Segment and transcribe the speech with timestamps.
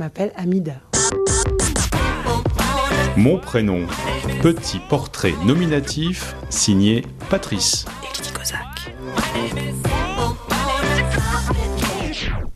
[0.00, 0.80] m'appelle Amida.
[3.18, 3.86] Mon prénom,
[4.40, 7.84] petit portrait nominatif signé Patrice.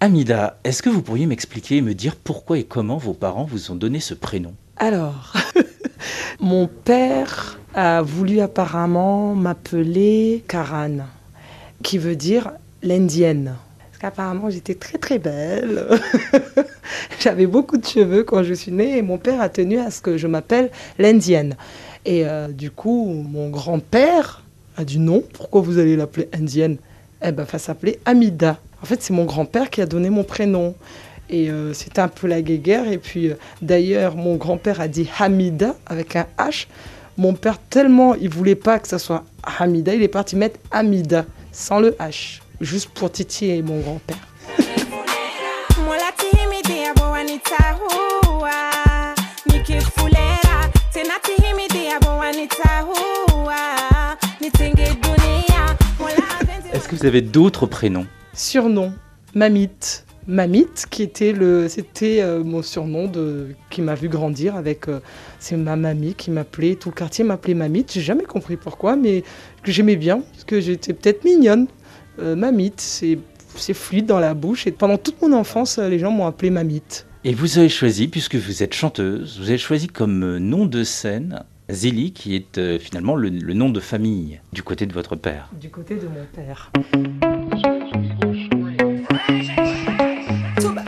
[0.00, 3.70] Amida, est-ce que vous pourriez m'expliquer et me dire pourquoi et comment vos parents vous
[3.70, 4.52] ont donné ce prénom?
[4.76, 5.32] Alors,
[6.40, 11.06] mon père a voulu apparemment m'appeler Karan,
[11.82, 13.56] qui veut dire l'indienne.
[13.78, 15.86] Parce qu'apparemment j'étais très très belle.
[17.20, 20.00] J'avais beaucoup de cheveux quand je suis née et mon père a tenu à ce
[20.00, 21.56] que je m'appelle l'indienne.
[22.04, 24.42] Et euh, du coup, mon grand-père
[24.76, 26.76] a dit non, pourquoi vous allez l'appeler indienne?
[27.22, 28.58] Eh ben, va s'appeler Amida.
[28.82, 30.74] En fait, c'est mon grand-père qui a donné mon prénom.
[31.28, 32.90] Et euh, c'était un peu la guéguerre.
[32.90, 36.66] Et puis, euh, d'ailleurs, mon grand-père a dit Hamida avec un H.
[37.18, 39.24] Mon père, tellement il voulait pas que ça soit
[39.58, 44.29] Hamida, il est parti mettre Amida sans le H, juste pour titiller mon grand-père.
[56.72, 58.06] Est-ce que vous avez d'autres prénoms?
[58.34, 58.92] Surnom,
[59.34, 60.04] Mamite.
[60.26, 65.00] Mamite, qui était le, c'était euh, mon surnom de, qui m'a vu grandir avec, euh,
[65.38, 67.92] c'est ma mamie qui m'appelait, tout le quartier m'appelait Mamite.
[67.92, 69.24] J'ai jamais compris pourquoi, mais
[69.62, 71.66] que j'aimais bien, parce que j'étais peut-être mignonne.
[72.20, 73.18] Euh, Mamite, c'est,
[73.56, 77.06] c'est fluide dans la bouche, et pendant toute mon enfance, les gens m'ont appelé Mamite.
[77.22, 81.44] Et vous avez choisi, puisque vous êtes chanteuse, vous avez choisi comme nom de scène
[81.68, 85.50] Zélie, qui est finalement le, le nom de famille du côté de votre père.
[85.60, 86.72] Du côté de mon père.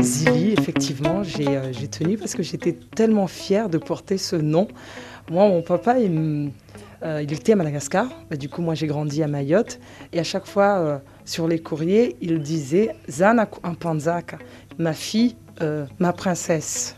[0.00, 4.68] Zili, effectivement, j'ai j'ai tenu parce que j'étais tellement fière de porter ce nom.
[5.30, 6.50] Moi, mon papa, il,
[7.04, 8.08] euh, était à Madagascar.
[8.30, 9.80] Bah, du coup, moi, j'ai grandi à Mayotte.
[10.12, 14.38] Et à chaque fois, euh, sur les courriers, il disait Zana Ampanzaka,
[14.82, 16.96] ma fille, euh, ma princesse.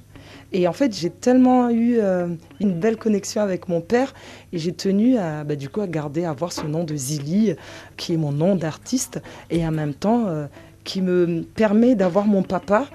[0.53, 2.29] Et en fait, j'ai tellement eu euh,
[2.61, 4.15] une belle connexion avec mon père
[4.53, 7.55] et j'ai tenu à, bah, du coup, à garder, à avoir ce nom de Zili,
[7.97, 9.21] qui est mon nom d'artiste,
[9.51, 10.47] et en même temps, euh,
[10.85, 12.87] qui me permet d'avoir mon papa,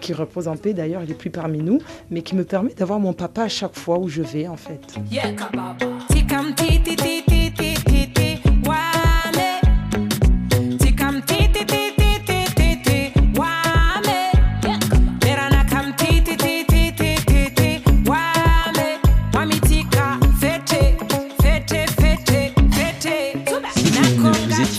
[0.00, 1.78] qui repose en paix d'ailleurs, il n'est plus parmi nous,
[2.10, 4.80] mais qui me permet d'avoir mon papa à chaque fois où je vais, en fait.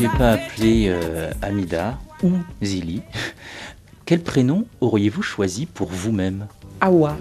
[0.10, 2.32] Pas appelé euh, Amida ou
[2.64, 3.02] Zili,
[4.06, 6.48] quel prénom auriez-vous choisi pour vous-même?
[6.82, 7.16] Awa.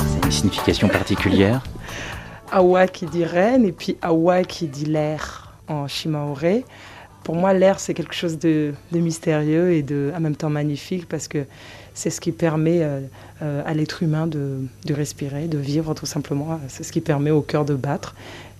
[0.00, 1.62] C'est une signification particulière?
[2.50, 6.64] Awa qui dit reine et puis Awa qui dit l'air en shimaoré.
[7.24, 11.08] Pour moi, l'air, c'est quelque chose de, de mystérieux et de, en même temps magnifique
[11.08, 11.44] parce que
[11.94, 13.00] c'est ce qui permet euh,
[13.42, 16.60] euh, à l'être humain de, de respirer, de vivre tout simplement.
[16.68, 18.14] C'est ce qui permet au cœur de battre.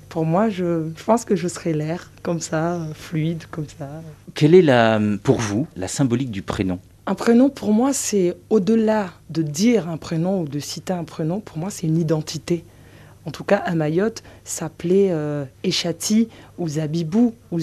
[0.09, 3.89] Pour moi, je, je pense que je serai l'air, comme ça, fluide, comme ça.
[4.35, 6.79] Quelle est la, pour vous la symbolique du prénom?
[7.07, 11.41] Un prénom, pour moi, c'est au-delà de dire un prénom ou de citer un prénom,
[11.41, 12.65] pour moi, c'est une identité.
[13.25, 16.29] En tout cas, à Mayotte, s'appelait euh, Echati
[16.59, 17.59] ou Zabibou ou.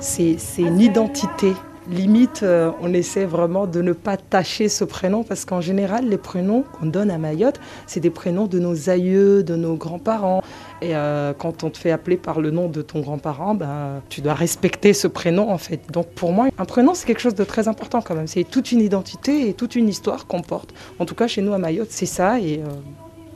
[0.00, 1.52] C'est c'est une identité.
[1.88, 6.18] Limite, euh, on essaie vraiment de ne pas tâcher ce prénom parce qu'en général, les
[6.18, 10.42] prénoms qu'on donne à Mayotte, c'est des prénoms de nos aïeux, de nos grands-parents.
[10.82, 14.20] Et euh, quand on te fait appeler par le nom de ton grand-parent, ben, tu
[14.20, 15.80] dois respecter ce prénom en fait.
[15.92, 18.26] Donc pour moi, un prénom, c'est quelque chose de très important quand même.
[18.26, 20.74] C'est toute une identité et toute une histoire qu'on porte.
[20.98, 22.40] En tout cas, chez nous à Mayotte, c'est ça.
[22.40, 22.66] Et euh,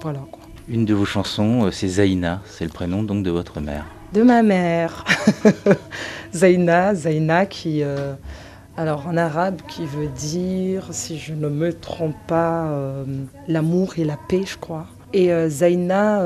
[0.03, 0.21] voilà.
[0.69, 3.87] Une de vos chansons, c'est Zaïna, c'est le prénom donc de votre mère.
[4.13, 5.05] De ma mère,
[6.35, 8.15] Zaina, Zaina qui, euh,
[8.77, 13.05] alors en arabe, qui veut dire, si je ne me trompe pas, euh,
[13.47, 14.87] l'amour et la paix, je crois.
[15.13, 16.25] Et euh, Zaina,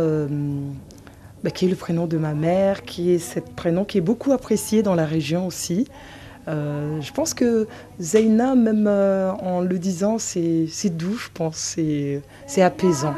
[1.43, 4.33] bah, qui est le prénom de ma mère, qui est ce prénom qui est beaucoup
[4.33, 5.87] apprécié dans la région aussi.
[6.47, 7.69] Je pense que
[8.01, 11.77] Zaina, même en le disant, c'est doux, je pense,
[12.47, 13.15] c'est apaisant.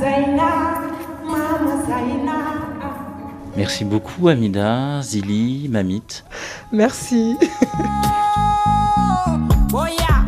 [0.00, 0.95] Zaina.
[3.56, 6.24] Merci beaucoup Amida, Zili, Mamite.
[6.72, 7.36] Merci.
[9.78, 10.24] Oh yeah,